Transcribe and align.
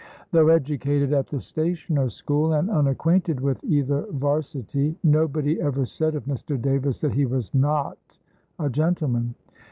Though 0.31 0.47
educated 0.47 1.13
at 1.13 1.27
the 1.27 1.39
Stationers' 1.39 2.15
School, 2.15 2.53
and 2.53 2.71
unacquainted 2.71 3.39
with 3.39 3.63
either 3.63 4.07
'Varsity, 4.09 4.95
nobody 5.03 5.61
ever 5.61 5.85
said 5.85 6.15
of 6.15 6.25
Mr. 6.25 6.59
Davis 6.59 7.01
that 7.01 7.13
he 7.13 7.27
was 7.27 7.53
"not 7.53 7.99
a 8.57 8.67
gentleman." 8.67 9.35